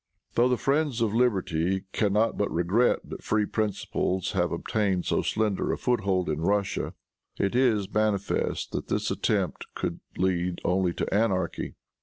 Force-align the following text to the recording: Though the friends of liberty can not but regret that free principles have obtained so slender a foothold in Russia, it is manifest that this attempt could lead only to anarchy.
Though 0.33 0.49
the 0.49 0.57
friends 0.57 0.99
of 1.01 1.13
liberty 1.13 1.83
can 1.91 2.13
not 2.13 2.35
but 2.35 2.51
regret 2.51 3.01
that 3.07 3.21
free 3.23 3.45
principles 3.45 4.31
have 4.31 4.51
obtained 4.51 5.05
so 5.05 5.21
slender 5.21 5.71
a 5.71 5.77
foothold 5.77 6.27
in 6.27 6.41
Russia, 6.41 6.95
it 7.37 7.53
is 7.55 7.93
manifest 7.93 8.71
that 8.71 8.87
this 8.87 9.11
attempt 9.11 9.67
could 9.75 9.99
lead 10.17 10.59
only 10.65 10.91
to 10.93 11.13
anarchy. 11.13 11.75